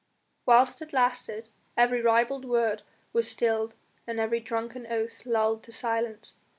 [0.47, 2.81] Whilst it lasted every ribald word
[3.13, 3.75] was stilled
[4.07, 6.37] and every drunken oath lulled to silence.